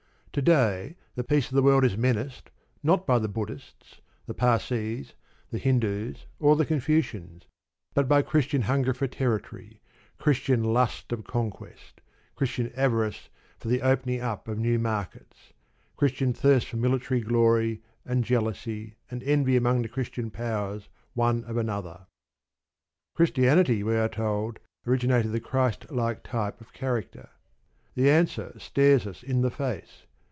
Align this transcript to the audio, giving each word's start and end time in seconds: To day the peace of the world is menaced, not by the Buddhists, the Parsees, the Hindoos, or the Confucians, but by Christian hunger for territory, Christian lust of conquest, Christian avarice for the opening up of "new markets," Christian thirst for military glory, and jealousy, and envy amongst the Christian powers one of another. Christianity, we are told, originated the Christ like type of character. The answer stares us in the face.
To 0.35 0.41
day 0.41 0.95
the 1.15 1.25
peace 1.25 1.49
of 1.49 1.55
the 1.55 1.61
world 1.61 1.83
is 1.83 1.97
menaced, 1.97 2.51
not 2.81 3.05
by 3.05 3.19
the 3.19 3.27
Buddhists, 3.27 3.99
the 4.27 4.33
Parsees, 4.33 5.11
the 5.49 5.57
Hindoos, 5.59 6.25
or 6.39 6.55
the 6.55 6.65
Confucians, 6.65 7.43
but 7.93 8.07
by 8.07 8.21
Christian 8.21 8.61
hunger 8.61 8.93
for 8.93 9.07
territory, 9.07 9.81
Christian 10.17 10.63
lust 10.63 11.11
of 11.11 11.25
conquest, 11.25 11.99
Christian 12.37 12.71
avarice 12.77 13.27
for 13.59 13.67
the 13.67 13.81
opening 13.81 14.21
up 14.21 14.47
of 14.47 14.57
"new 14.57 14.79
markets," 14.79 15.51
Christian 15.97 16.31
thirst 16.31 16.69
for 16.69 16.77
military 16.77 17.19
glory, 17.19 17.81
and 18.05 18.23
jealousy, 18.23 18.95
and 19.09 19.21
envy 19.23 19.57
amongst 19.57 19.81
the 19.83 19.89
Christian 19.89 20.31
powers 20.31 20.87
one 21.13 21.43
of 21.43 21.57
another. 21.57 22.07
Christianity, 23.17 23.83
we 23.83 23.97
are 23.97 24.07
told, 24.07 24.59
originated 24.87 25.33
the 25.33 25.41
Christ 25.41 25.91
like 25.91 26.23
type 26.23 26.61
of 26.61 26.71
character. 26.71 27.27
The 27.95 28.09
answer 28.09 28.57
stares 28.59 29.05
us 29.05 29.23
in 29.23 29.41
the 29.41 29.51
face. 29.51 30.03